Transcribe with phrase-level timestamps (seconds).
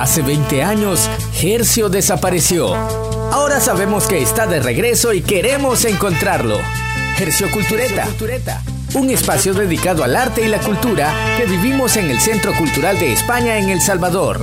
[0.00, 1.10] Hace 20 años,
[1.42, 2.74] Hercio desapareció.
[2.74, 6.56] Ahora sabemos que está de regreso y queremos encontrarlo.
[7.18, 8.08] Hercio Cultureta.
[8.94, 13.12] Un espacio dedicado al arte y la cultura que vivimos en el Centro Cultural de
[13.12, 14.42] España en El Salvador.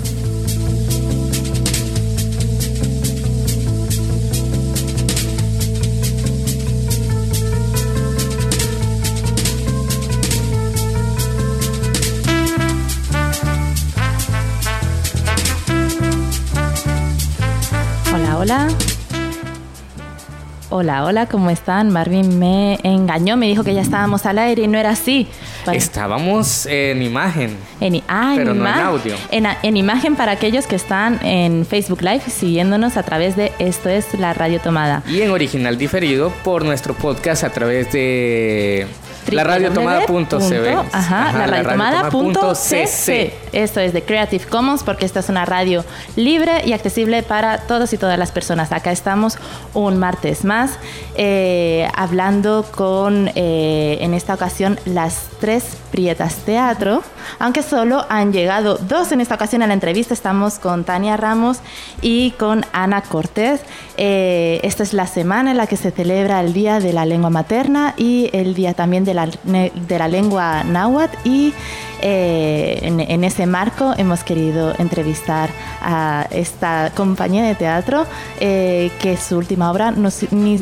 [20.70, 21.92] Hola, hola, ¿cómo están?
[21.92, 25.26] Marvin me engañó, me dijo que ya estábamos al aire y no era así.
[25.72, 27.56] Estábamos en imagen.
[27.80, 29.16] En, ah, pero en no en audio.
[29.32, 34.14] En, imagen para aquellos que están en Facebook Live siguiéndonos a través de Esto es
[34.20, 35.04] la Radio Tomada.
[35.08, 38.88] Y en original diferido por nuestro podcast a través de
[39.32, 40.86] la radiotomada.cb.
[40.92, 43.34] Ajá, la radiotomada.cc.
[43.52, 45.84] Esto es de Creative Commons porque esta es una radio
[46.16, 48.72] libre y accesible para todos y todas las personas.
[48.72, 49.38] Acá estamos
[49.74, 50.78] un martes más
[51.16, 57.02] eh, hablando con, eh, en esta ocasión, las tres Prietas Teatro,
[57.40, 60.14] aunque solo han llegado dos en esta ocasión a la entrevista.
[60.14, 61.60] Estamos con Tania Ramos
[62.02, 63.62] y con Ana Cortés.
[63.98, 67.30] Eh, esta es la semana en la que se celebra el Día de la Lengua
[67.30, 69.30] Materna y el Día también de la,
[69.74, 71.54] de la Lengua Náhuatl y
[72.02, 75.50] eh, en, ese marco hemos querido entrevistar
[75.82, 78.06] a esta compañía de teatro
[78.40, 80.10] eh, que su última obra, No,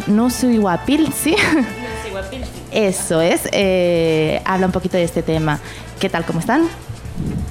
[0.08, 1.36] no ¿sí?
[2.72, 5.60] Eso es, eh, habla un poquito de este tema.
[6.00, 6.68] ¿Qué tal, cómo están?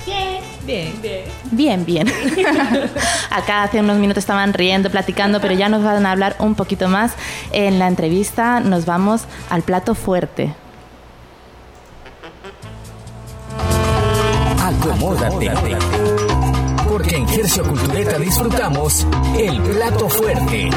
[0.07, 0.45] Bien.
[0.67, 1.25] Bien, bien.
[1.51, 2.09] Bien, bien.
[3.31, 6.89] Acá hace unos minutos estaban riendo, platicando, pero ya nos van a hablar un poquito
[6.89, 7.13] más.
[7.53, 10.55] En la entrevista nos vamos al plato fuerte.
[14.65, 15.53] Acomódate.
[16.89, 20.71] Porque en Gercio Cultureta disfrutamos el plato fuerte.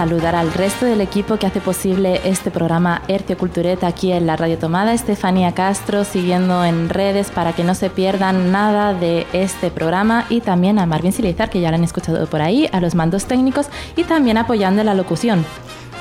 [0.00, 4.34] Saludar al resto del equipo que hace posible este programa Hercio Cultureta aquí en la
[4.34, 4.94] Radio Tomada.
[4.94, 10.40] Estefanía Castro siguiendo en redes para que no se pierdan nada de este programa y
[10.40, 13.66] también a Marvin Silizar que ya lo han escuchado por ahí, a los mandos técnicos
[13.94, 15.44] y también apoyando la locución.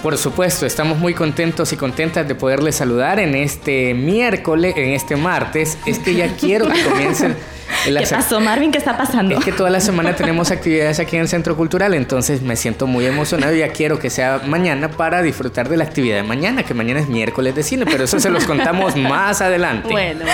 [0.01, 5.17] Por supuesto, estamos muy contentos y contentas de poderles saludar en este miércoles, en este
[5.17, 5.77] martes.
[5.85, 7.35] Es que ya quiero que comiencen
[7.85, 8.71] ¿Qué pasó, Marvin?
[8.71, 9.37] ¿Qué está pasando?
[9.37, 12.87] Es que toda la semana tenemos actividades aquí en el Centro Cultural, entonces me siento
[12.87, 16.63] muy emocionado y ya quiero que sea mañana para disfrutar de la actividad de mañana,
[16.63, 19.89] que mañana es miércoles de cine, pero eso se los contamos más adelante.
[19.89, 20.25] Bueno,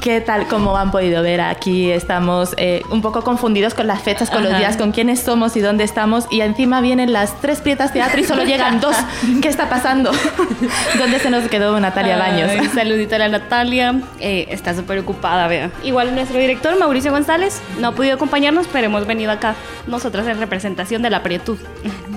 [0.00, 0.46] ¿qué tal?
[0.46, 4.56] Como han podido ver, aquí estamos eh, un poco confundidos con las fechas, con los
[4.56, 8.24] días, con quiénes somos y dónde estamos, y encima vienen las tres Prietas Teatro y
[8.24, 8.96] solo llegan dos.
[9.40, 10.12] ¿Qué está pasando?
[10.98, 12.50] ¿Dónde se nos quedó Natalia Baños?
[12.74, 15.70] saludito a la Natalia, eh, está súper ocupada, vea.
[15.82, 19.54] Igual nuestro director director Mauricio González no ha podido acompañarnos, pero hemos venido acá
[19.86, 21.56] nosotros en representación de la prietud.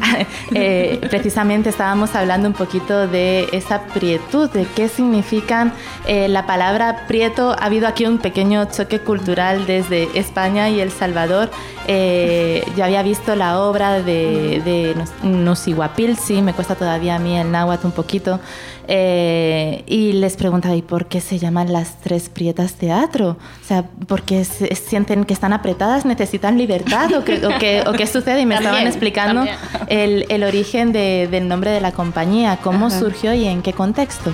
[0.53, 5.73] Eh, precisamente estábamos hablando un poquito de esa prietud, de qué significan
[6.07, 7.51] eh, la palabra prieto.
[7.51, 11.49] Ha habido aquí un pequeño choque cultural desde España y El Salvador.
[11.87, 17.37] Eh, yo había visto la obra de, de Nusiguapil, sí, me cuesta todavía a mí
[17.37, 18.39] el náhuatl un poquito.
[18.87, 23.37] Eh, y les preguntaba, ¿y por qué se llaman las tres prietas teatro?
[23.61, 26.05] O sea, ¿por qué sienten que están apretadas?
[26.05, 27.11] ¿Necesitan libertad?
[27.13, 28.41] ¿O qué, o qué, sucede?
[28.41, 29.45] Y me estaban explicando
[29.95, 34.31] el, el, origen de, del nombre de la compañía, cómo surgió y en qué contexto.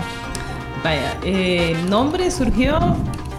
[0.84, 2.80] Vaya, eh, el nombre surgió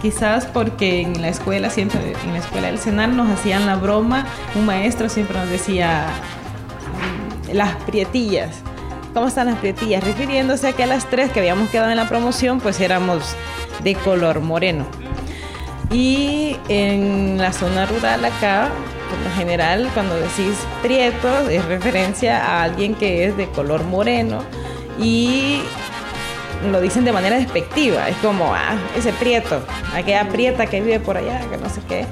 [0.01, 4.25] quizás porque en la escuela, siempre en la escuela del Senar nos hacían la broma,
[4.55, 6.07] un maestro siempre nos decía
[7.49, 8.63] mm, las prietillas
[9.13, 10.03] ¿Cómo están las prietillas?
[10.03, 13.35] Refiriéndose a que a las tres que habíamos quedado en la promoción, pues éramos
[13.83, 14.87] de color moreno.
[15.91, 18.69] Y en la zona rural acá,
[19.13, 24.39] por lo general, cuando decís prieto, es referencia a alguien que es de color moreno
[24.99, 25.59] y
[26.71, 28.09] lo dicen de manera despectiva.
[28.09, 29.61] Es como, ah, ese prieto,
[29.93, 32.07] aquella prieta que vive por allá, que no sé qué,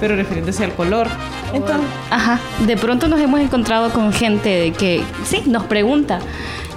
[0.00, 1.08] pero refiriéndose al color.
[1.52, 6.20] Entonces, ajá, de pronto nos hemos encontrado con gente que, sí, nos pregunta,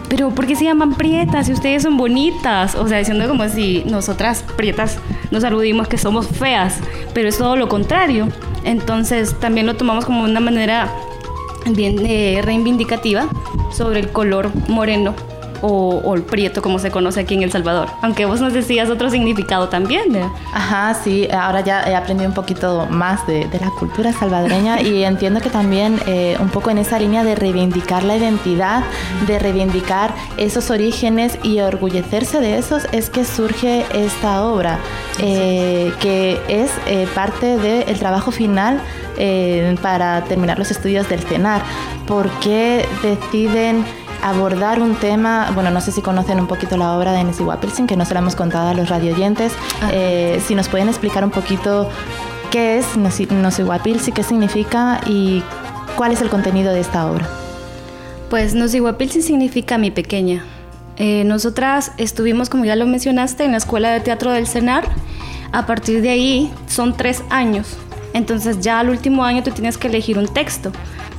[0.09, 2.75] pero ¿por qué se llaman prietas si ustedes son bonitas?
[2.75, 4.97] O sea, diciendo como si nosotras prietas
[5.31, 6.79] nos aludimos que somos feas,
[7.13, 8.27] pero es todo lo contrario.
[8.63, 10.91] Entonces también lo tomamos como una manera
[11.71, 13.27] bien eh, reivindicativa
[13.71, 15.13] sobre el color moreno
[15.61, 17.87] o, el prieto como se conoce aquí en El Salvador.
[18.01, 20.19] Aunque vos nos decías otro significado también.
[20.53, 25.41] Ajá, sí, ahora ya he aprendido un poquito más de, la cultura salvadoreña y entiendo
[25.41, 28.83] que también eh, un poco en esa línea de reivindicar la identidad,
[29.27, 34.79] de reivindicar esos orígenes y orgullecerse de esos es que surge esta obra,
[35.19, 38.81] eh, que es eh, parte del trabajo final
[39.81, 41.61] para terminar los estudios del CENAR.
[42.07, 43.83] ¿Por qué deciden
[44.23, 47.87] abordar un tema, bueno, no sé si conocen un poquito la obra de Nessie Pilsen,
[47.87, 49.53] que no se la hemos contado a los radioyentes.
[49.91, 51.89] Eh, si nos pueden explicar un poquito
[52.51, 55.43] qué es Nessie qué significa y
[55.95, 57.27] cuál es el contenido de esta obra.
[58.29, 60.43] Pues Nosihuapilsi significa mi pequeña.
[60.97, 64.83] Eh, nosotras estuvimos, como ya lo mencionaste, en la Escuela de Teatro del CENAR.
[65.51, 67.77] A partir de ahí son tres años.
[68.13, 70.71] Entonces ya al último año tú tienes que elegir un texto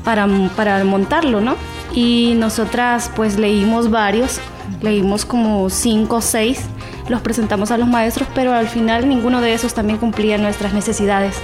[0.05, 0.27] para,
[0.57, 1.57] para montarlo, ¿no?
[1.95, 4.41] y nosotras pues leímos varios,
[4.83, 6.63] leímos como cinco o seis,
[7.09, 11.37] los presentamos a los maestros, pero al final ninguno de esos también cumplía nuestras necesidades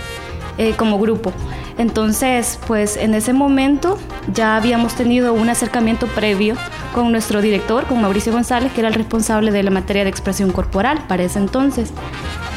[0.58, 1.32] eh, como grupo.
[1.78, 3.98] Entonces, pues en ese momento
[4.32, 6.54] ya habíamos tenido un acercamiento previo
[6.94, 10.52] con nuestro director, con Mauricio González, que era el responsable de la materia de expresión
[10.52, 11.92] corporal para ese entonces.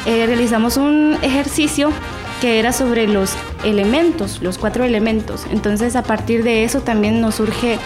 [0.06, 1.90] Eh, realizamos un ejercicio
[2.40, 3.34] que era sobre los
[3.64, 5.46] elementos, los cuatro elementos.
[5.50, 7.78] Entonces a partir de eso también nos surge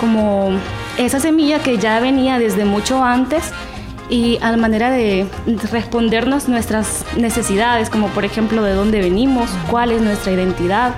[0.00, 0.50] como
[0.98, 3.52] esa semilla que ya venía desde mucho antes
[4.08, 5.26] y a la manera de
[5.72, 10.94] respondernos nuestras necesidades, como por ejemplo de dónde venimos, cuál es nuestra identidad,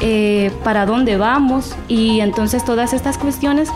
[0.00, 3.68] eh, para dónde vamos y entonces todas estas cuestiones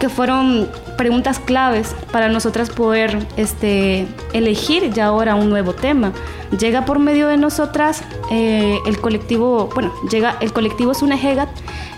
[0.00, 6.12] que fueron preguntas claves para nosotras poder este, elegir ya ahora un nuevo tema.
[6.58, 11.50] Llega por medio de nosotras eh, el colectivo, bueno, llega el colectivo Sunejegat,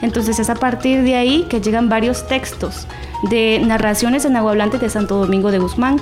[0.02, 2.86] entonces es a partir de ahí que llegan varios textos
[3.30, 6.00] de narraciones en aguablantes de Santo Domingo de Guzmán.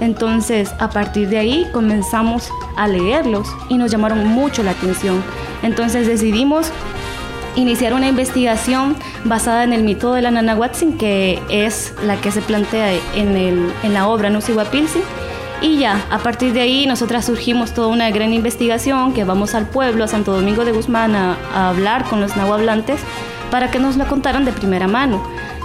[0.00, 5.24] Entonces, a partir de ahí comenzamos a leerlos y nos llamaron mucho la atención.
[5.62, 6.70] Entonces decidimos
[7.58, 12.40] iniciar una investigación basada en el mito de la Nanahuatzin, que es la que se
[12.40, 15.00] plantea en, el, en la obra Nusihuapilsi.
[15.60, 19.66] Y ya, a partir de ahí nosotras surgimos toda una gran investigación que vamos al
[19.66, 21.36] pueblo, a Santo Domingo de Guzmán, a,
[21.68, 23.00] hablar con los nahuablantes
[23.50, 25.20] para que nos la contaran de primera mano.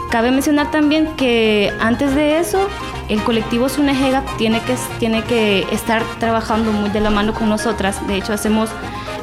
[0.09, 2.67] Cabe mencionar también que antes de eso,
[3.09, 8.05] el colectivo Sunejega tiene que, tiene que estar trabajando muy de la mano con nosotras.
[8.07, 8.69] De hecho, hacemos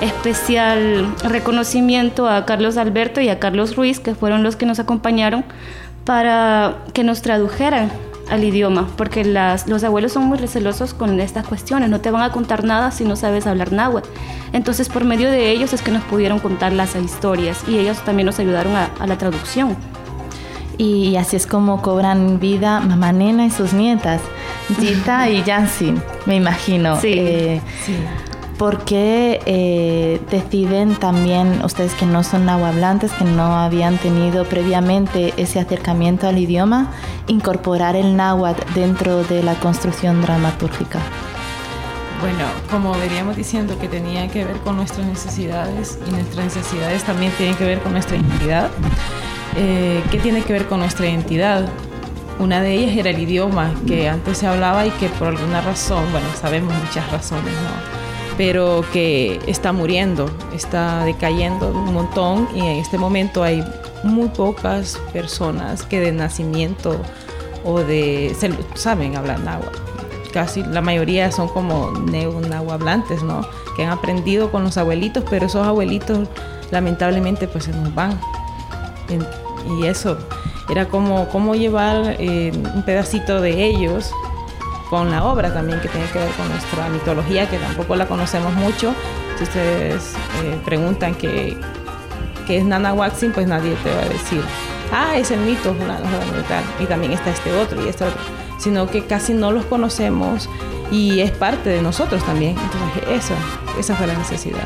[0.00, 5.44] especial reconocimiento a Carlos Alberto y a Carlos Ruiz, que fueron los que nos acompañaron
[6.05, 7.91] para que nos tradujeran
[8.31, 12.23] al idioma, porque las, los abuelos son muy recelosos con estas cuestiones, no te van
[12.23, 14.08] a contar nada si no sabes hablar náhuatl.
[14.52, 18.26] Entonces, por medio de ellos es que nos pudieron contar las historias y ellos también
[18.26, 19.76] nos ayudaron a, la traducción.
[20.79, 24.23] Y así es como cobran vida Mamá Nena y sus nietas,
[24.79, 26.99] Gita y Jansin, me imagino.
[27.00, 27.96] Sí, eh, sí.
[28.61, 35.33] ¿Por qué eh, deciden también ustedes que no son nahuablantes, que no habían tenido previamente
[35.39, 36.93] ese acercamiento al idioma,
[37.27, 40.99] incorporar el náhuatl dentro de la construcción dramatúrgica?
[42.21, 47.33] Bueno, como veníamos diciendo que tenía que ver con nuestras necesidades y nuestras necesidades también
[47.39, 48.69] tienen que ver con nuestra identidad.
[49.56, 51.67] Eh, ¿Qué tiene que ver con nuestra identidad?
[52.39, 56.05] Una de ellas era el idioma que antes se hablaba y que por alguna razón,
[56.13, 58.00] bueno, sabemos muchas razones, ¿no?
[58.37, 63.65] Pero que está muriendo, está decayendo un montón y en este momento hay
[64.03, 67.01] muy pocas personas que de nacimiento
[67.65, 68.34] o de
[68.75, 69.79] saben hablar náhuatl.
[70.32, 73.46] Casi la mayoría son como neo-nahuablantes, ¿no?
[73.77, 76.29] Que han aprendido con los abuelitos, pero esos abuelitos
[76.70, 78.19] lamentablemente pues se nos van.
[79.79, 80.17] Y eso
[80.70, 84.13] era como, como llevar eh, un pedacito de ellos
[84.91, 88.53] con la obra también que tiene que ver con nuestra mitología, que tampoco la conocemos
[88.55, 88.93] mucho.
[89.39, 91.56] Si ustedes eh, preguntan qué,
[92.47, 94.43] qué es Nana Waxing, pues nadie te va a decir,
[94.93, 95.77] ah, es el mito
[96.81, 98.20] y también está este otro y este otro,
[98.59, 100.51] sino que casi no los conocemos
[100.91, 102.56] y es parte de nosotros también.
[102.59, 103.35] Entonces, eso,
[103.79, 104.65] esa fue la necesidad.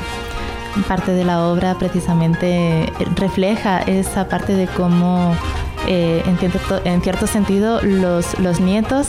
[0.88, 5.37] Parte de la obra precisamente refleja esa parte de cómo,
[5.87, 9.09] eh, en, cierto, en cierto sentido, los, los nietos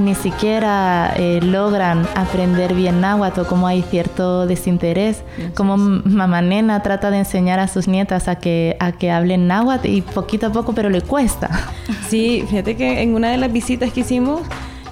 [0.00, 5.22] ni siquiera eh, logran aprender bien náhuatl o como hay cierto desinterés,
[5.54, 9.86] como mamá nena trata de enseñar a sus nietas a que, a que hablen náhuatl
[9.88, 11.50] y poquito a poco, pero le cuesta.
[12.08, 14.42] Sí, fíjate que en una de las visitas que hicimos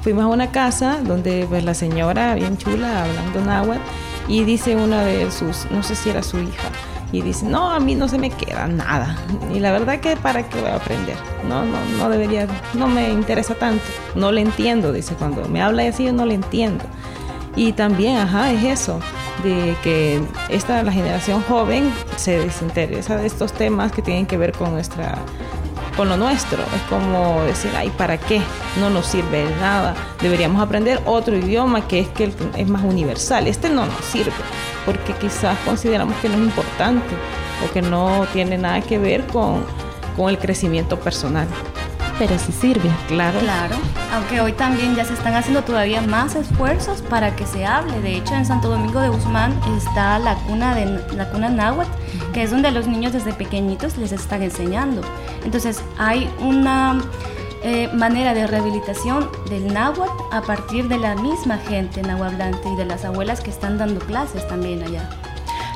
[0.03, 3.83] fuimos a una casa donde pues la señora bien chula hablando náhuatl
[4.29, 6.71] y dice una de sus, no sé si era su hija,
[7.13, 9.17] y dicen, no, a mí no se me queda nada.
[9.55, 11.17] Y la verdad que para qué voy a aprender.
[11.49, 13.85] No, no, no debería, no me interesa tanto.
[14.15, 16.85] No le entiendo, dice, cuando me habla así yo no le entiendo.
[17.57, 19.01] Y también, ajá, es eso,
[19.43, 24.53] de que esta, la generación joven se desinteresa de estos temas que tienen que ver
[24.53, 25.19] con nuestra
[25.99, 26.63] con lo nuestro.
[26.63, 28.41] Es como decir, ay, ¿para qué?
[28.79, 29.97] No nos sirve de nada.
[30.23, 33.49] Deberíamos aprender otro idioma que es que es más universal.
[33.49, 34.33] Este no nos sirve
[34.87, 37.15] porque quizás consideramos que no es importante
[37.67, 39.65] o que no tiene nada que ver con,
[40.17, 41.49] con el crecimiento personal
[42.19, 42.91] pero sí sirve.
[43.07, 43.39] Claro.
[43.39, 43.77] Claro.
[44.13, 48.01] Aunque hoy también ya se están haciendo todavía más esfuerzos para que se hable.
[48.01, 51.91] De hecho, en Santo Domingo de Guzmán está la cuna de la cuna náhuatl,
[52.33, 55.03] que es donde los niños desde pequeñitos les están enseñando.
[55.45, 57.01] Entonces, hay una
[57.63, 62.85] eh, manera de rehabilitación del náhuatl a partir de la misma gente nahuablante y de
[62.85, 65.09] las abuelas que están dando clases también allá.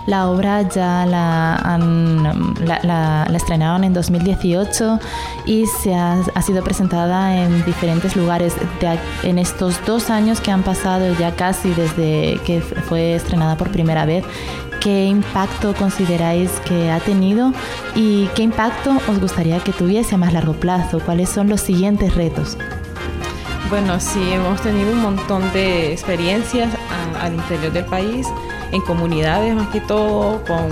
[0.06, 1.78] La obra ya la,
[2.82, 4.98] la, estrenaron en 2018
[5.46, 8.54] y se ha, sido presentada en diferentes lugares.
[9.22, 14.04] en estos dos años que han pasado ya casi desde que fue estrenada por primera
[14.04, 14.24] vez,
[14.82, 17.52] ¿qué impacto consideráis que ha tenido
[17.94, 21.00] y qué impacto os gustaría que tuviese a más largo plazo?
[21.00, 22.56] ¿Cuáles son los siguientes retos?
[23.70, 26.68] Bueno, sí, hemos tenido un montón de experiencias
[27.20, 28.26] al interior del país
[28.72, 30.68] en comunidades más que todo, con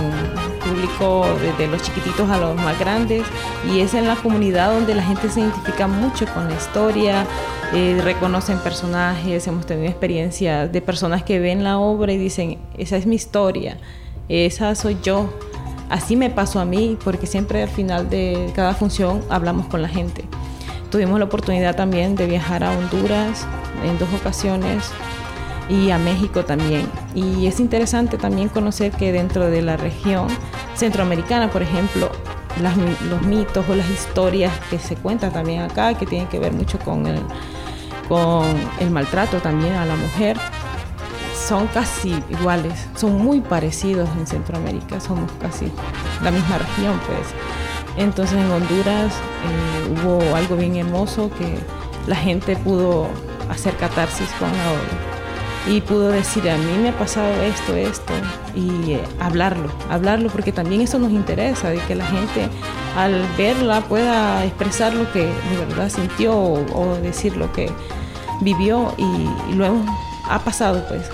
[0.63, 3.23] público desde los chiquititos a los más grandes.
[3.71, 7.25] Y es en la comunidad donde la gente se identifica mucho con la historia,
[7.73, 12.97] eh, reconocen personajes, hemos tenido experiencias de personas que ven la obra y dicen, esa
[12.97, 13.77] es mi historia,
[14.29, 15.29] esa soy yo.
[15.89, 19.89] Así me pasó a mí, porque siempre al final de cada función hablamos con la
[19.89, 20.23] gente.
[20.89, 23.45] Tuvimos la oportunidad también de viajar a Honduras
[23.83, 24.91] en dos ocasiones
[25.69, 26.89] y a México también.
[27.15, 30.27] Y es interesante también conocer que dentro de la región
[30.75, 32.11] centroamericana, por ejemplo,
[33.09, 36.79] los mitos o las historias que se cuentan también acá, que tienen que ver mucho
[36.79, 37.19] con el,
[38.07, 38.45] con
[38.79, 40.37] el maltrato también a la mujer,
[41.47, 45.71] son casi iguales, son muy parecidos en Centroamérica, somos casi
[46.23, 47.27] la misma región, pues.
[47.97, 51.57] Entonces en Honduras eh, hubo algo bien hermoso que
[52.07, 53.07] la gente pudo
[53.49, 55.10] hacer catarsis con la obra
[55.67, 58.13] y pudo decir, a mí me ha pasado esto, esto,
[58.55, 62.49] y eh, hablarlo, hablarlo, porque también eso nos interesa, de que la gente
[62.97, 67.69] al verla pueda expresar lo que de verdad sintió o, decir lo que
[68.41, 69.83] vivió y, luego
[70.29, 71.09] ha pasado pues.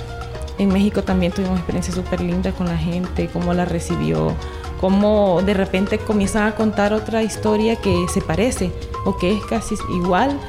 [0.60, 4.34] En México también tuvimos experiencias súper lindas con la gente, cómo la recibió,
[4.82, 8.72] cómo de repente comienzan a contar otra historia que se parece
[9.06, 10.40] o que es casi igual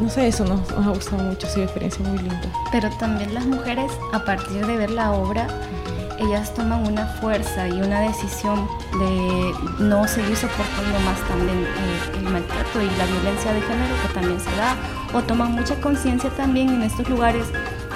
[0.00, 2.52] no sé, eso nos, ha gustado mucho, ha sido experiencia muy linda.
[2.70, 5.46] Pero también las mujeres, a partir de ver la obra,
[6.18, 8.66] ellas toman una fuerza y una decisión
[8.98, 14.14] de no seguir soportando más también eh, el maltrato y la violencia de género que
[14.14, 14.76] también se da,
[15.12, 17.46] o toman mucha conciencia también en estos lugares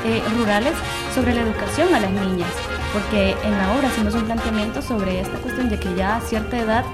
[0.05, 0.75] eh, rurales
[1.15, 2.51] sobre la educación a las niñas,
[2.93, 6.59] porque en la obra hacemos un planteamiento sobre esta cuestión de que ya a cierta
[6.59, 6.85] edad,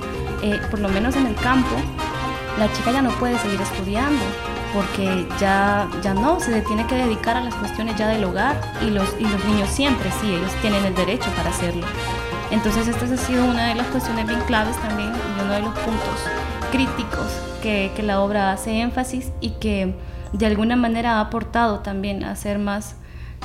[0.42, 1.76] eh, por lo menos en el campo,
[2.58, 4.25] la chica ya no puede seguir estudiando
[4.76, 8.90] porque ya, ya no, se tiene que dedicar a las cuestiones ya del hogar y
[8.90, 11.87] los, y los niños siempre, sí, ellos tienen el derecho para hacerlo.
[12.50, 15.71] Entonces esta ha sido una de las cuestiones bien claves también y uno de los
[15.78, 16.21] puntos
[16.71, 17.26] críticos
[17.62, 19.95] que, que la obra hace énfasis y que
[20.35, 22.97] de alguna manera ha aportado también a hacer más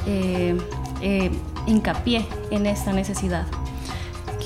[0.05, 0.57] eh,
[1.01, 1.31] eh,
[1.65, 3.45] hincapié en esta necesidad.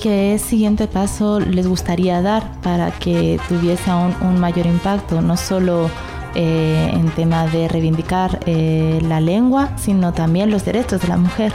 [0.04, 5.22] ¿Qué siguiente paso les gustaría dar para que tuviese aún un mayor impacto?
[5.22, 5.90] No solo
[6.36, 11.54] eh, en tema de reivindicar eh, la lengua, sino también los derechos de la mujer.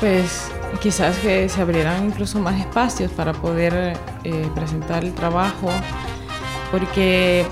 [0.00, 5.68] Pues quizás que se abrieran incluso más espacios para poder eh, presentar el trabajo,
[6.72, 7.46] porque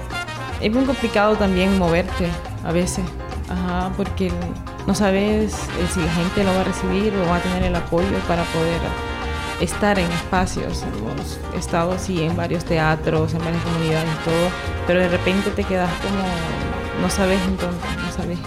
[0.60, 2.28] es muy complicado también moverte
[2.64, 3.04] a veces,
[3.96, 4.32] porque
[4.86, 5.54] no sabes
[5.92, 8.80] si la gente lo va a recibir o va a tener el apoyo para poder
[9.60, 14.50] estar en espacios, hemos estado sí en varios teatros, en varias comunidades todo,
[14.86, 18.38] pero de repente te quedas como, no sabes entonces, no sabes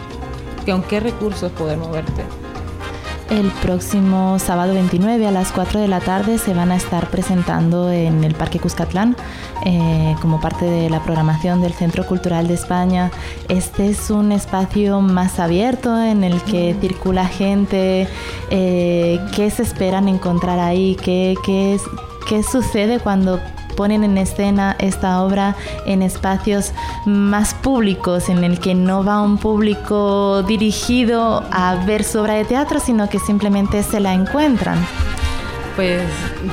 [0.66, 2.24] con qué recursos poder moverte.
[3.32, 7.90] El próximo sábado 29 a las 4 de la tarde se van a estar presentando
[7.90, 9.16] en el Parque Cuscatlán
[9.66, 13.10] eh, como parte de la programación del Centro Cultural de España.
[13.48, 18.06] Este es un espacio más abierto en el que circula gente.
[18.50, 20.98] Eh, ¿Qué se esperan encontrar ahí?
[21.02, 21.80] ¿Qué, qué,
[22.28, 23.40] qué sucede cuando
[23.82, 25.56] ponen en escena esta obra
[25.88, 26.72] en espacios
[27.08, 32.46] más públicos, en el que no va un público dirigido a ver su obra de
[32.46, 34.78] teatro, sino que simplemente se la encuentran.
[35.76, 36.04] Pues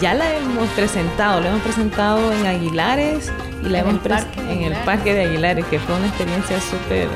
[0.00, 3.30] ya la hemos presentado, la hemos presentado en Aguilares
[3.62, 4.72] y la En hemos el pres- Parque de en el.
[4.84, 7.08] Parque de Aguilares, que fue una experiencia súper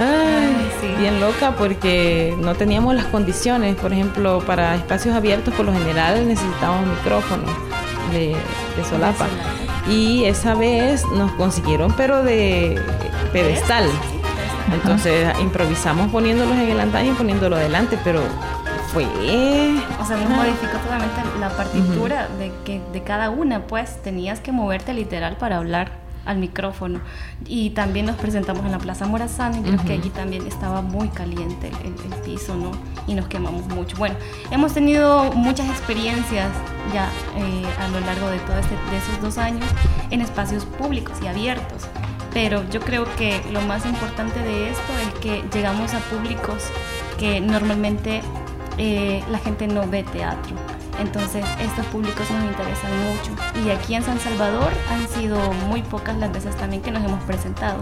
[0.00, 0.88] ay, sí.
[1.00, 3.76] bien loca porque no teníamos las condiciones.
[3.76, 7.50] Por ejemplo, para espacios abiertos, por lo general necesitábamos micrófonos
[8.12, 8.36] de,
[8.76, 9.26] de solapa.
[9.88, 12.80] Y esa vez nos consiguieron, pero de
[13.32, 13.88] pedestal.
[14.72, 18.20] Entonces improvisamos poniéndolos en el antaño y poniéndolo adelante, pero
[18.92, 24.40] fue O sea, nos modificó totalmente la partitura de, que, de cada una, pues tenías
[24.40, 27.00] que moverte literal para hablar al micrófono.
[27.46, 31.08] Y también nos presentamos en la Plaza Morazán y creo que allí también estaba muy
[31.08, 32.72] caliente el, el- el piso, ¿no?
[33.06, 33.96] Y nos quemamos mucho.
[33.96, 34.16] Bueno,
[34.50, 36.48] hemos tenido muchas experiencias
[36.92, 39.66] ya eh, a lo largo de todos de esos dos años
[40.10, 41.84] en espacios públicos y abiertos.
[42.32, 46.64] Pero yo creo que lo más importante de esto es que llegamos a públicos
[47.18, 48.20] que normalmente
[48.76, 50.54] eh, la gente no ve teatro.
[50.98, 53.32] Entonces estos públicos nos interesan mucho.
[53.64, 55.38] Y aquí en San Salvador han sido
[55.68, 57.80] muy pocas las veces también que nos hemos presentado.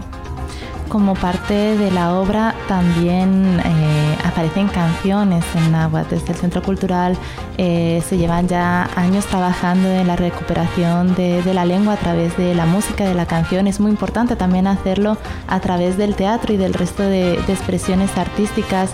[0.89, 6.09] Como parte de la obra también eh, aparecen canciones en náhuatl.
[6.11, 7.17] Desde el Centro Cultural
[7.57, 12.37] eh, se llevan ya años trabajando en la recuperación de, de la lengua a través
[12.37, 13.65] de la música, de la canción.
[13.65, 15.17] Es muy importante también hacerlo
[15.47, 18.91] a través del teatro y del resto de, de expresiones artísticas.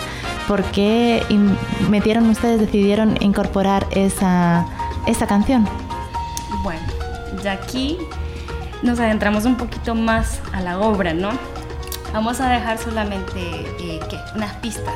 [0.51, 1.23] ¿Por qué
[1.89, 4.65] metieron ustedes, decidieron incorporar esa,
[5.07, 5.65] esa canción?
[6.61, 6.81] Bueno,
[7.41, 7.97] ya aquí
[8.83, 11.29] nos adentramos un poquito más a la obra, ¿no?
[12.11, 13.39] Vamos a dejar solamente
[13.79, 14.01] eh,
[14.35, 14.93] unas pistas.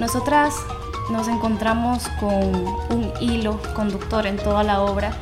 [0.00, 0.54] Nosotras
[1.10, 5.12] nos encontramos con un hilo conductor en toda la obra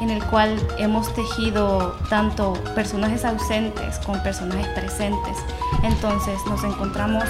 [0.00, 5.36] en el cual hemos tejido tanto personajes ausentes con personajes presentes.
[5.82, 7.24] Entonces nos encontramos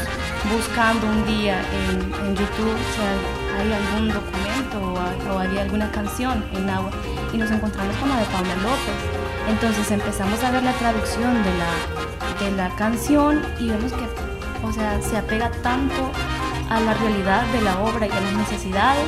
[0.52, 6.44] buscando un día en, en YouTube si hay, algún documento o, o había alguna canción
[6.52, 6.90] en agua
[7.32, 8.94] y nos encontramos con la de Paula López.
[9.48, 14.26] Entonces empezamos a ver la traducción de la, de la canción y vemos que
[14.66, 16.10] o sea, se apega tanto
[16.68, 19.06] a la realidad de la obra y a las necesidades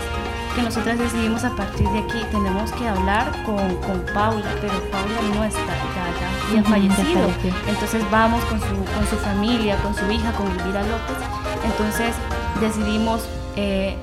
[0.58, 5.20] que nosotras decidimos a partir de aquí tenemos que hablar con, con Paula, pero Paula
[5.32, 7.30] no está ya, ya, ya Ujú, ya fallecido.
[7.68, 11.16] Entonces vamos con su, con su familia, con su hija, con Elvira López.
[11.64, 12.16] Entonces
[12.60, 13.96] decidimos eh,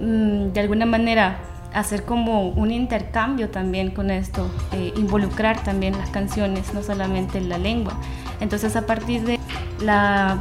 [0.00, 1.38] mm, de alguna manera
[1.72, 7.58] hacer como un intercambio también con esto, eh, involucrar también las canciones, no solamente la
[7.58, 7.92] lengua.
[8.40, 9.38] Entonces a partir de
[9.80, 10.38] la,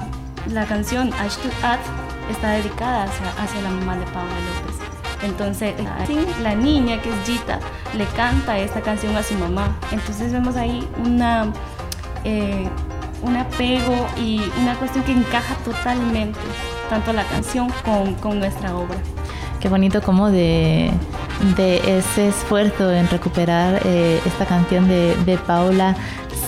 [0.52, 1.80] la canción Ash to At
[2.32, 4.67] está dedicada hacia, hacia la mamá de Paula López.
[5.24, 5.74] Entonces
[6.42, 7.60] la- niña que es Gita
[7.96, 9.76] le canta esta canción a su mamá.
[9.92, 11.52] Entonces vemos ahí una,
[12.24, 12.68] eh,
[13.22, 16.40] un apego y una cuestión que encaja totalmente
[16.90, 18.98] tanto la canción con, con nuestra obra.
[19.60, 20.92] Qué bonito como de,
[21.58, 25.96] de ese esfuerzo en recuperar eh, esta canción de, de Paula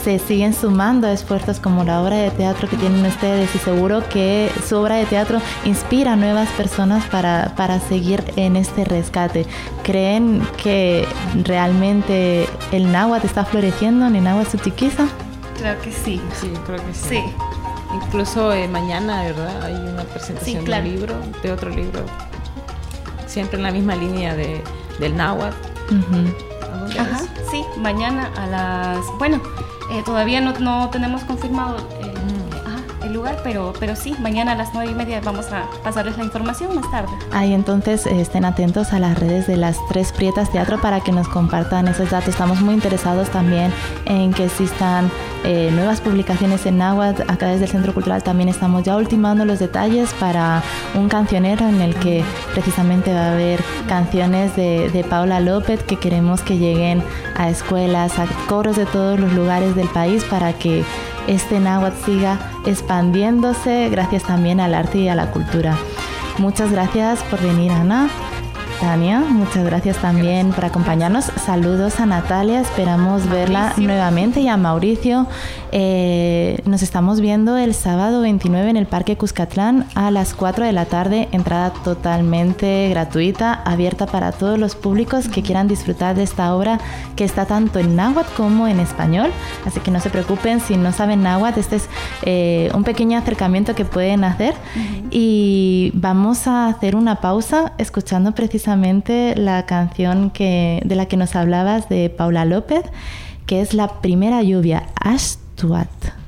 [0.03, 4.07] se siguen sumando a esfuerzos como la obra de teatro que tienen ustedes y seguro
[4.09, 9.45] que su obra de teatro inspira a nuevas personas para, para seguir en este rescate.
[9.83, 11.05] ¿Creen que
[11.43, 15.05] realmente el náhuatl está floreciendo en el náhuatl Sutiquiza?
[15.57, 16.21] Creo que sí.
[16.39, 17.09] Sí, creo que sí.
[17.09, 17.23] Sí.
[17.93, 19.63] Incluso eh, mañana, ¿verdad?
[19.63, 20.83] Hay una presentación Sí, claro.
[20.83, 22.01] de un libro, de otro libro,
[23.27, 24.61] siempre en la misma línea de,
[24.99, 25.55] del náhuatl.
[25.91, 27.49] ¿A dónde Ajá, es?
[27.51, 28.99] sí, mañana a las...
[29.17, 29.41] Bueno,
[29.91, 32.09] eh, todavía no, no tenemos confirmado el,
[32.65, 36.17] ajá, el lugar, pero, pero sí, mañana a las nueve y media vamos a pasarles
[36.17, 37.11] la información más tarde.
[37.31, 41.11] Ahí entonces eh, estén atentos a las redes de las tres Prietas Teatro para que
[41.11, 42.29] nos compartan esos datos.
[42.29, 43.73] Estamos muy interesados también
[44.05, 45.11] en que existan
[45.51, 47.23] eh, nuevas publicaciones en náhuatl.
[47.27, 50.61] Acá desde el Centro Cultural también estamos ya ultimando los detalles para
[50.93, 55.95] un cancionero en el que precisamente va a haber canciones de, de Paula López que
[55.95, 57.01] queremos que lleguen
[57.35, 60.83] a escuelas, a coros de todos los lugares del país para que
[61.25, 65.75] este náhuatl siga expandiéndose gracias también al arte y a la cultura.
[66.37, 68.07] Muchas gracias por venir, Ana.
[68.79, 71.25] Tania, muchas gracias también por acompañarnos.
[71.25, 73.87] Saludos a Natalia, esperamos verla Mauricio.
[73.87, 75.27] nuevamente y a Mauricio.
[75.71, 80.71] Eh, nos estamos viendo el sábado 29 en el Parque Cuscatlán a las 4 de
[80.71, 86.55] la tarde, entrada totalmente gratuita, abierta para todos los públicos que quieran disfrutar de esta
[86.55, 86.79] obra
[87.17, 89.31] que está tanto en náhuatl como en español.
[89.65, 91.89] Así que no se preocupen si no saben náhuatl, este es
[92.21, 94.53] eh, un pequeño acercamiento que pueden hacer.
[95.11, 98.68] Y vamos a hacer una pausa escuchando precisamente
[99.35, 102.83] la canción que, de la que nos hablabas de Paula López,
[103.45, 106.18] que es La primera lluvia, Ashtuat.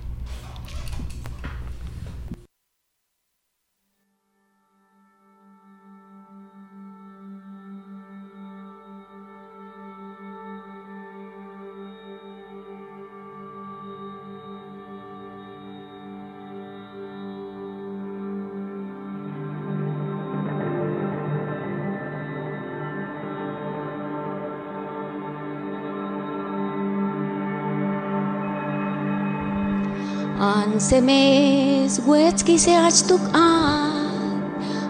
[30.81, 34.41] Ansemes Wetski se achtuk an.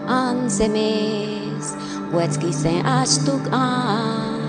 [0.08, 1.76] Ansemes
[2.16, 4.40] Wetski se achtuk an.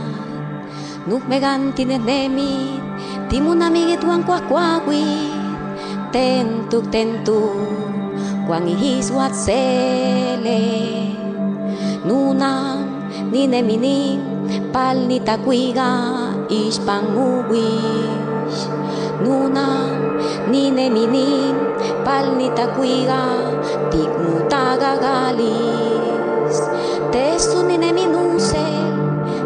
[1.04, 2.80] Nuk meganti nemi
[3.28, 5.04] Timun amigit wan kwakwawi
[6.16, 7.60] Tentuk tentuk
[8.48, 10.64] Kwang ihis wat sele
[12.08, 12.88] Nunang
[13.36, 14.24] nineminin
[14.72, 16.08] Pal ni takwiga
[16.48, 18.64] Ishpanguwish
[19.20, 20.03] Nunang
[20.52, 21.56] nineminin
[22.04, 23.24] Pal ni takwiga
[23.92, 26.58] Tikmutaga galis.
[27.12, 28.92] Tesu nineminusel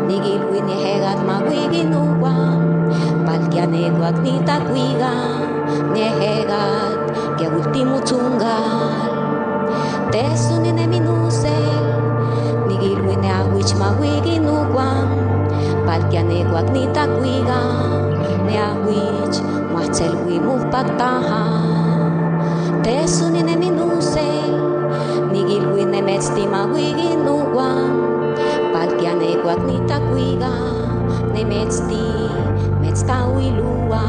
[0.07, 2.61] Nigilwi ni hegat magwiginuwam
[3.25, 5.13] Palkianedwak ni takwiga
[5.93, 6.99] Ni hegat
[7.37, 9.13] que último chungal.
[10.09, 11.85] Tesu ni ne minusel
[12.67, 15.11] Nigilwi ne awich mawigi nuguam
[15.85, 17.61] Palkiane guak ni takwiga
[19.77, 21.41] Marcel we move back taha
[22.81, 24.29] ne minuse
[25.29, 27.37] Nigil we ne mets di ma we ginu
[29.21, 30.53] ne guat ni ta kuiga
[31.29, 32.05] Ne mets di
[32.81, 34.01] mets ta ui lua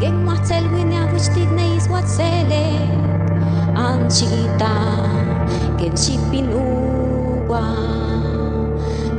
[0.00, 2.04] Gen Marcel ne avuch dit ne is wat
[5.80, 6.64] Gen shipinu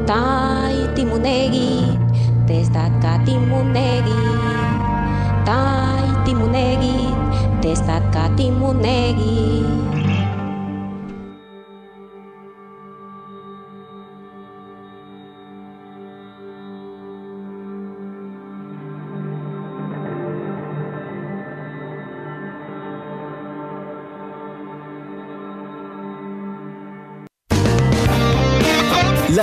[0.05, 2.04] Tai timunegi,
[2.49, 3.27] ez dakat
[5.45, 7.13] Tai timunegi,
[7.61, 8.39] ez dakat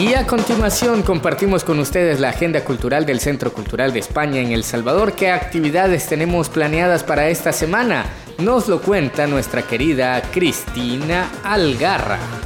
[0.00, 4.52] Y a continuación compartimos con ustedes la agenda cultural del Centro Cultural de España en
[4.52, 5.14] El Salvador.
[5.14, 8.06] ¿Qué actividades tenemos planeadas para esta semana?
[8.38, 12.37] Nos lo cuenta nuestra querida Cristina Algarra.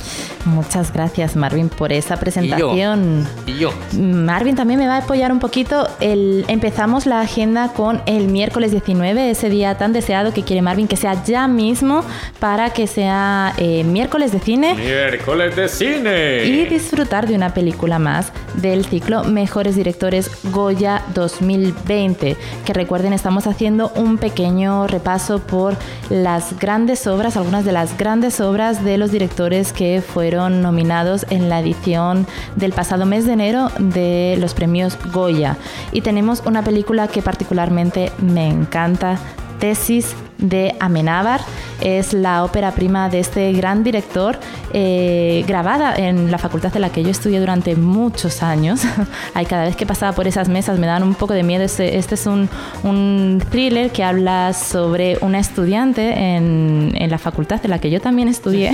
[0.45, 3.27] Muchas gracias Marvin por esa presentación.
[3.47, 3.73] Y yo.
[3.97, 5.89] Marvin también me va a apoyar un poquito.
[6.01, 10.89] El, empezamos la agenda con el miércoles 19, ese día tan deseado que quiere Marvin
[10.89, 12.05] que sea ya mismo
[12.41, 14.75] para que sea eh, miércoles de cine.
[14.75, 16.45] Miércoles de cine.
[16.45, 22.37] Y disfrutar de una película más del ciclo Mejores Directores Goya 2020.
[22.65, 25.77] Que recuerden, estamos haciendo un pequeño repaso por
[26.11, 31.49] las grandes obras, algunas de las grandes obras de los directores que fueron nominados en
[31.49, 35.57] la edición del pasado mes de enero de los premios Goya.
[35.93, 39.19] Y tenemos una película que particularmente me encanta,
[39.59, 41.41] Tesis de Amenábar.
[41.81, 44.39] Es la ópera prima de este gran director,
[44.73, 48.83] eh, grabada en la facultad de la que yo estudié durante muchos años.
[49.35, 51.65] Ay, cada vez que pasaba por esas mesas me daban un poco de miedo.
[51.65, 52.49] Este, este es un,
[52.85, 58.01] un, thriller que habla sobre una estudiante en, en, la facultad de la que yo
[58.01, 58.73] también estudié,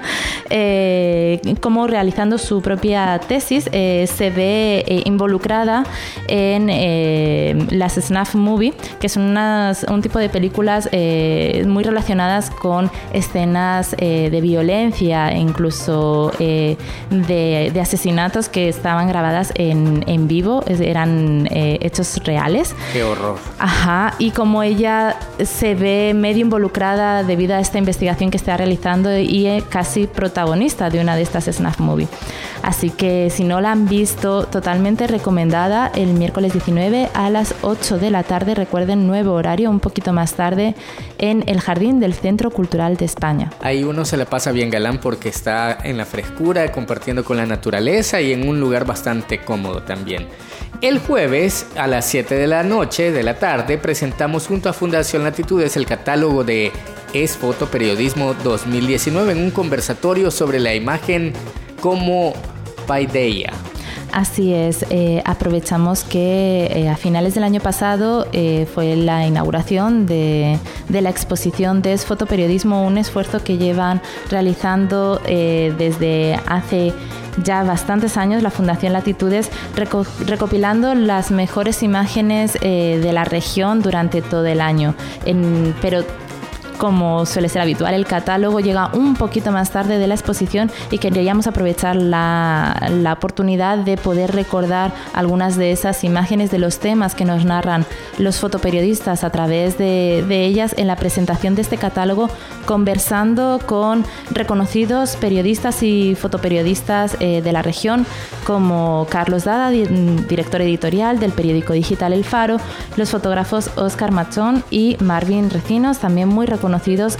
[0.50, 5.84] eh, como realizando su propia tesis eh, se ve eh, involucrada
[6.28, 6.68] en
[7.78, 10.88] las snuff movie, que son unas, un tipo de películas
[11.66, 16.76] muy relacionadas con escenas eh, de violencia e incluso eh,
[17.10, 22.74] de, de, asesinatos que estaban grabadas en, en vivo, eran eh, hechos reales.
[22.92, 23.38] ¡Qué horror!
[23.58, 29.16] Ajá, y como ella se ve medio involucrada debido a esta investigación que está realizando
[29.16, 32.08] y es casi protagonista de una de estas snuff movie.
[32.64, 37.98] Así que si no la han visto, totalmente recomendada el miércoles 19 a las 8
[37.98, 38.54] de la tarde.
[38.54, 40.74] Recuerden, nuevo horario, un poquito más tarde,
[41.18, 43.50] en el jardín del Centro Cultural de España.
[43.60, 47.44] Ahí uno se la pasa bien galán porque está en la frescura, compartiendo con la
[47.44, 50.26] naturaleza y en un lugar bastante cómodo también.
[50.80, 55.22] El jueves a las 7 de la noche, de la tarde, presentamos junto a Fundación
[55.22, 56.72] Latitudes el catálogo de
[57.12, 61.34] Es Fotoperiodismo 2019 en un conversatorio sobre la imagen
[61.82, 62.32] como
[62.86, 63.52] Paideia.
[64.14, 70.06] Así es, eh, aprovechamos que eh, a finales del año pasado eh, fue la inauguración
[70.06, 70.56] de,
[70.88, 76.92] de, la exposición de Fotoperiodismo, un esfuerzo que llevan realizando desde hace
[77.42, 84.22] ya bastantes años la Fundación Latitudes reco recopilando las mejores imágenes de la región durante
[84.22, 84.94] todo el año,
[85.26, 86.04] en, pero
[86.78, 90.98] como suele ser habitual, el catálogo llega un poquito más tarde de la exposición y
[90.98, 97.14] queríamos aprovechar la, la oportunidad de poder recordar algunas de esas imágenes de los temas
[97.14, 97.86] que nos narran
[98.18, 102.28] los fotoperiodistas a través de, de ellas en la presentación de este catálogo,
[102.66, 108.06] conversando con reconocidos periodistas y fotoperiodistas eh, de la región,
[108.44, 112.58] como Carlos Dada, director editorial del periódico digital El Faro,
[112.96, 116.63] los fotógrafos Oscar Machón y Marvin Recinos, también muy reconocidos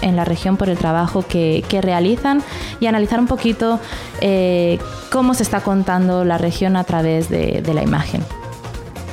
[0.03, 2.43] en la región por el trabajo que, que realizan,
[2.81, 3.79] y analizar un poquito
[4.21, 4.79] eh,
[5.11, 8.23] cómo se está contando la región a través de, de la imagen.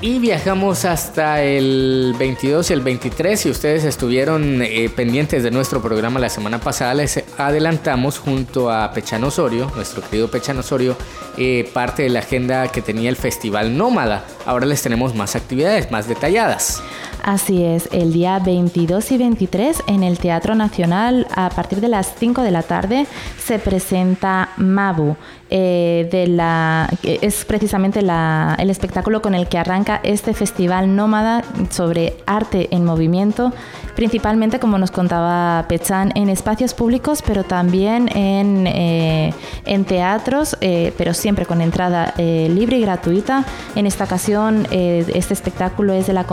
[0.04, 3.40] Y viajamos hasta el 22 y el 23.
[3.40, 8.92] Si ustedes estuvieron eh, pendientes de nuestro programa la semana pasada, les adelantamos junto a
[8.94, 10.98] Pechano Osorio, nuestro querido Pechano Osorio,
[11.38, 14.26] eh, parte de la agenda que tenía el Festival Nómada.
[14.48, 16.82] Ahora les tenemos más actividades, más detalladas.
[17.24, 22.16] Así es, el día 22 y 23 en el Teatro Nacional a partir de las
[22.18, 23.06] 5 de la tarde
[23.38, 25.16] se presenta Mabu.
[25.52, 32.70] Eh, la, es precisamente el espectáculo con el que arranca este festival nómada sobre arte
[32.72, 33.54] en movimiento,
[33.96, 39.34] principalmente, como nos contaba Pechan, en espacios públicos, pero también en, eh,
[39.66, 43.46] en teatros, eh, pero siempre con entrada libre y gratuita.
[43.76, 46.26] En esta ocasión, este espectáculo es de la,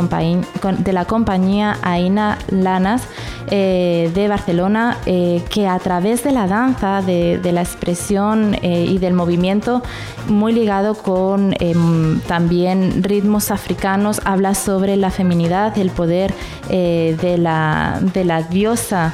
[0.78, 3.02] de la compañía Aina Lanas
[3.48, 9.14] de Barcelona, que a través de la danza, de, de la expresión y de el
[9.14, 9.82] movimiento
[10.28, 16.32] muy ligado con em, también ritmos africanos, habla sobre la feminidad, el poder
[16.68, 17.47] eh, de, la,
[18.14, 19.12] de la diosa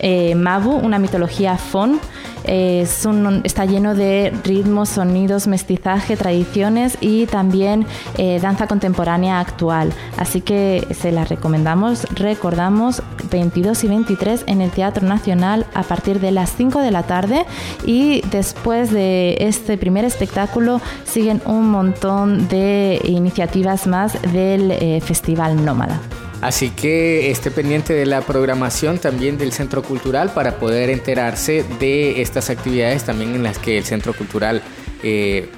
[0.00, 2.00] eh, Mabu, una mitología fon
[2.46, 7.86] está lleno de ritmos, sonidos, mestizaje, tradiciones y también
[8.18, 9.92] eh, danza contemporánea actual.
[10.18, 16.20] Así que se la recomendamos, recordamos 22 y 23 en el Teatro Nacional a partir
[16.20, 17.46] de las 5 de la tarde
[17.86, 25.64] y después de este primer espectáculo siguen un montón de iniciativas más del eh, Festival
[25.64, 26.00] Nómada.
[26.40, 32.20] Así que esté pendiente de la programación también del Centro Cultural para poder enterarse de
[32.20, 34.62] estas actividades también en las que el Centro Cultural
[35.02, 35.48] eh,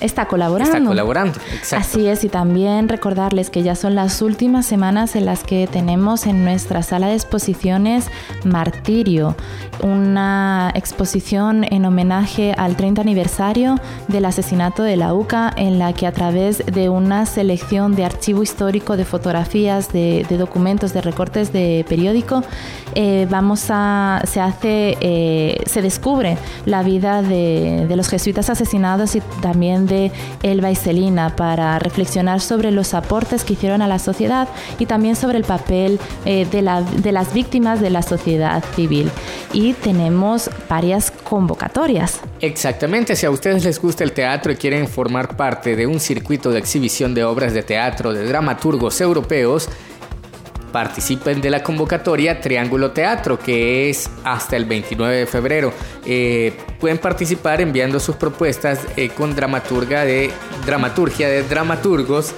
[0.00, 0.72] Está colaborando.
[0.72, 1.76] Está colaborando, exacto.
[1.88, 6.26] Así es, y también recordarles que ya son las últimas semanas en las que tenemos
[6.26, 8.06] en nuestra sala de exposiciones
[8.44, 9.36] Martirio,
[9.82, 13.76] una exposición en homenaje al 30 aniversario
[14.08, 18.42] del asesinato de la UCA, en la que a través de una selección de archivo
[18.42, 22.42] histórico, de fotografías, de, documentos, de recortes de periódico,
[22.94, 29.16] eh, vamos a, se hace, eh, se descubre la vida de, de los jesuitas asesinados
[29.16, 33.98] y también de Elba y Celina para reflexionar sobre los aportes que hicieron a la
[33.98, 36.62] sociedad y también sobre el papel eh, de,
[37.12, 39.10] las víctimas de la sociedad civil.
[39.52, 42.20] Y tenemos varias convocatorias.
[42.40, 46.50] Exactamente, si a ustedes les gusta el teatro y quieren formar parte de un circuito
[46.50, 49.68] de exhibición de obras de teatro de dramaturgos europeos,
[50.74, 55.72] participen de la convocatoria Triángulo Teatro, que es hasta el 29 de febrero.
[56.04, 60.32] Eh, pueden participar enviando sus propuestas eh, con dramaturga de
[60.66, 62.34] dramaturgia de dramaturgos,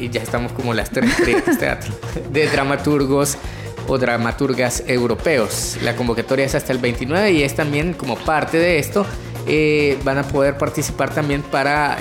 [0.00, 1.08] y ya estamos como las tres
[1.60, 1.94] teatro,
[2.28, 3.38] de dramaturgos
[3.86, 5.78] o dramaturgas europeos.
[5.80, 9.06] La convocatoria es hasta el 29 y es también como parte de esto.
[9.46, 11.98] Eh, van a poder participar también para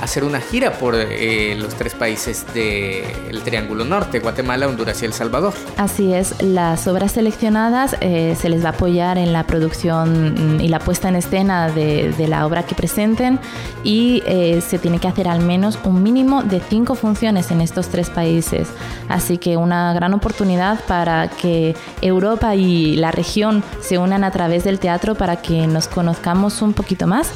[0.00, 5.12] hacer una gira por eh, los tres países del Triángulo Norte, Guatemala, Honduras y El
[5.12, 5.54] Salvador.
[5.76, 10.68] Así es, las obras seleccionadas eh, se les va a apoyar en la producción y
[10.68, 13.38] la puesta en escena de, la obra que presenten
[13.84, 17.88] y eh, se tiene que hacer al menos un mínimo de cinco funciones en estos
[17.88, 18.68] tres países.
[19.08, 24.64] Así que una gran oportunidad para que Europa y la región se unan a través
[24.64, 27.30] del teatro para que nos conozcamos un poquito más.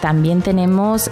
[0.00, 1.10] También tenemos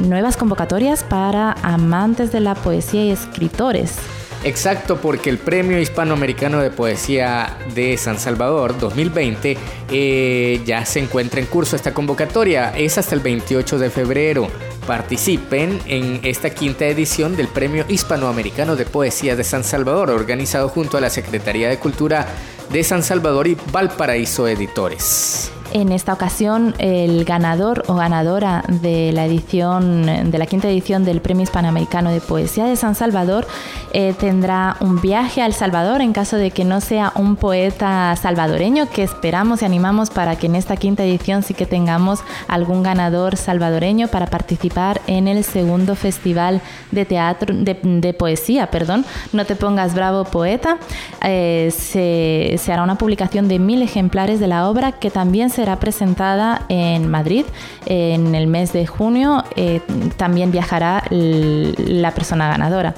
[0.00, 3.96] nuevas convocatorias para amantes de la poesía y escritores.
[4.42, 9.58] Exacto, porque el Premio Hispanoamericano de Poesía de San Salvador 2020
[9.90, 12.70] eh, ya se encuentra en curso esta convocatoria.
[12.70, 14.48] Es hasta el 28 de febrero.
[14.86, 20.96] Participen en esta quinta edición del Premio Hispanoamericano de Poesía de San Salvador, organizado junto
[20.96, 22.26] a la Secretaría de Cultura
[22.70, 25.52] de San Salvador y Valparaíso Editores.
[25.72, 31.20] En esta ocasión, el ganador o ganadora de la edición, de la quinta edición del
[31.20, 33.46] Premio Hispanoamericano de Poesía de San Salvador,
[33.92, 38.16] eh, tendrá un viaje a El Salvador en caso de que no sea un poeta
[38.16, 42.82] salvadoreño, que esperamos y animamos para que en esta quinta edición sí que tengamos algún
[42.82, 49.54] ganador salvadoreño para participar en el segundo festival de teatro, de, poesía, perdón, No te
[49.54, 50.78] pongas bravo poeta.
[51.22, 55.59] Eh, se, se hará una publicación de mil ejemplares de la obra que también se
[55.60, 57.44] será presentada en Madrid
[57.84, 59.44] en el mes de junio.
[59.56, 59.82] Eh,
[60.16, 62.94] también viajará la persona ganadora.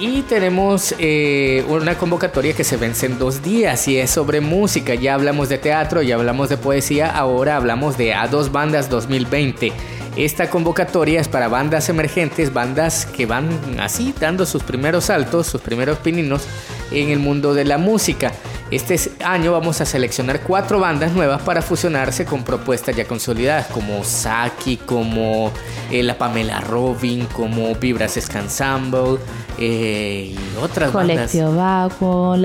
[0.00, 4.96] Y tenemos eh, una convocatoria que se vence en dos días y es sobre música.
[4.96, 9.72] Ya hablamos de teatro, ya hablamos de poesía, ahora hablamos de A2 Bandas 2020.
[10.16, 15.60] Esta convocatoria es para bandas emergentes, bandas que van así dando sus primeros saltos, sus
[15.60, 16.48] primeros pininos
[16.90, 18.32] en el mundo de la música.
[18.70, 24.04] Este año vamos a seleccionar cuatro bandas nuevas para fusionarse con propuestas ya consolidadas como
[24.04, 25.50] Saki, como
[25.90, 29.18] eh, la Pamela Robin, como Vibras Scansamble
[29.58, 32.36] eh, y otras Colectio Vacuo,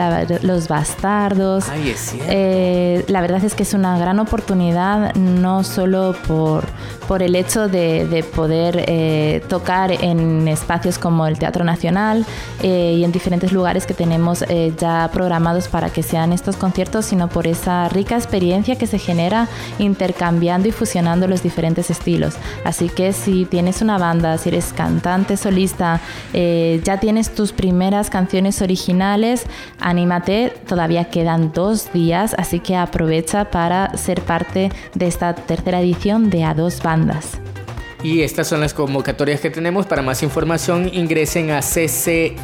[0.41, 1.69] Los Bastardos.
[1.69, 6.65] Ay, es eh, la verdad es que es una gran oportunidad, no solo por,
[7.07, 12.25] por el hecho de, de poder eh, tocar en espacios como el Teatro Nacional
[12.61, 14.43] y en diferentes lugares que tenemos
[14.79, 19.47] ya programados para que se estos conciertos, sino por esa rica experiencia que se genera
[19.79, 22.35] intercambiando y fusionando los diferentes estilos.
[22.63, 26.01] Así que si tienes una banda, si eres cantante, solista,
[26.33, 29.43] eh, ya tienes tus primeras canciones originales,
[29.79, 36.29] anímate, todavía quedan dos días, así que aprovecha para ser parte de esta tercera edición
[36.29, 37.39] de A Dos Bandas.
[38.03, 39.87] Y estas son las convocatorias que tenemos.
[39.87, 42.35] Para más información ingresen a ccesv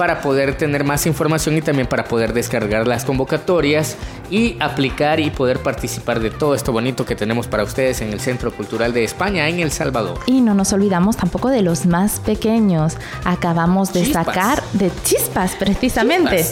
[0.00, 3.98] para poder tener más información y también para poder descargar las convocatorias
[4.30, 8.18] y aplicar y poder participar de todo esto bonito que tenemos para ustedes en el
[8.18, 10.18] Centro Cultural de España en El Salvador.
[10.24, 12.96] Y no nos olvidamos tampoco de los más pequeños.
[13.24, 16.46] Acabamos de sacar de chispas precisamente.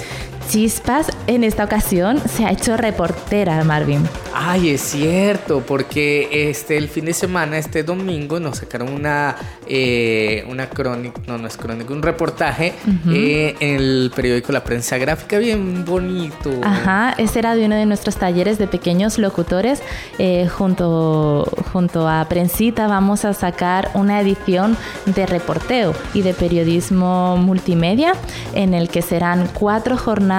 [1.26, 4.02] En esta ocasión se ha hecho reportera, Marvin.
[4.32, 10.46] Ay, es cierto, porque este el fin de semana, este domingo, nos sacaron una, eh,
[10.48, 12.72] una crónica, no, no es crónica, un reportaje
[13.10, 16.50] eh, en el periódico La Prensa Gráfica, bien bonito.
[16.62, 19.82] Ajá, ese era de uno de nuestros talleres de pequeños locutores.
[20.18, 27.36] Eh, junto, junto a Prensita vamos a sacar una edición de reporteo y de periodismo
[27.36, 28.14] multimedia
[28.54, 30.37] en el que serán cuatro jornadas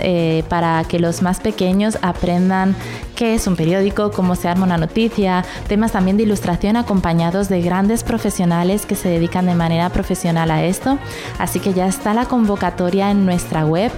[0.00, 2.76] eh, para que los más pequeños aprendan
[3.16, 7.62] qué es un periódico, cómo se arma una noticia, temas también de ilustración acompañados de
[7.62, 10.98] grandes profesionales que se dedican de manera profesional a esto.
[11.38, 13.90] Así que ya está la convocatoria en nuestra web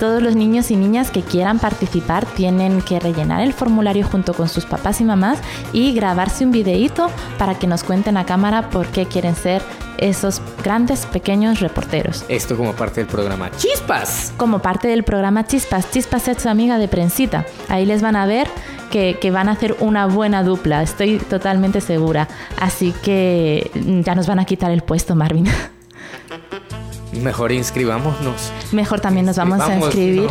[0.00, 4.48] todos los niños y niñas que quieran participar tienen que rellenar el formulario junto con
[4.48, 5.38] sus papás y mamás
[5.74, 9.62] y grabarse un videíto para que nos cuenten a cámara por qué quieren ser
[9.98, 12.24] esos grandes pequeños reporteros.
[12.28, 14.32] Esto como parte del programa Chispas.
[14.38, 15.90] Como parte del programa Chispas.
[15.90, 17.44] Chispas es su amiga de prensita.
[17.68, 18.48] Ahí les van a ver
[18.90, 22.26] que, que, van a hacer una buena dupla, estoy totalmente segura.
[22.58, 23.70] Así que
[24.04, 25.46] ya nos van a quitar el puesto, Marvin.
[27.12, 28.52] Mejor inscribámonos.
[28.72, 30.30] Mejor también nos vamos a inscribir.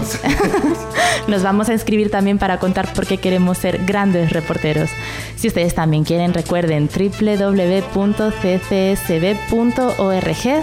[1.28, 4.90] nos vamos a inscribir también para contar por qué queremos ser grandes reporteros.
[5.36, 8.00] Si ustedes también quieren, recuerden www.ccsb.org.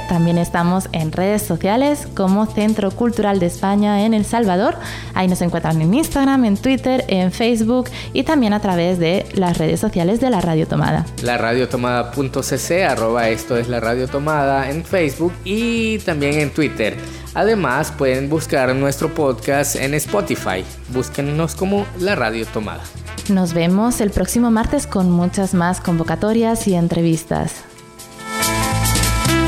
[0.09, 4.77] También estamos en redes sociales como Centro Cultural de España en El Salvador.
[5.15, 9.59] Ahí nos encuentran en Instagram, en Twitter, en Facebook y también a través de las
[9.59, 11.05] redes sociales de la Radio Tomada.
[11.23, 16.97] La radiotomada.cc, arroba esto es la Radio Tomada en Facebook y también en Twitter.
[17.35, 20.65] Además, pueden buscar nuestro podcast en Spotify.
[20.89, 22.83] Búsquennos como La Radio Tomada.
[23.29, 27.53] Nos vemos el próximo martes con muchas más convocatorias y entrevistas.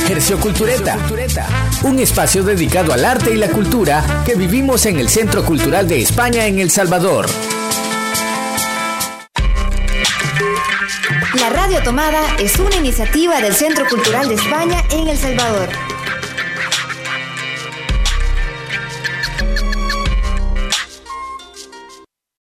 [0.07, 0.97] Gercio Cultureta,
[1.85, 6.01] un espacio dedicado al arte y la cultura que vivimos en el Centro Cultural de
[6.01, 7.27] España en El Salvador.
[11.39, 15.69] La Radio Tomada es una iniciativa del Centro Cultural de España en El Salvador.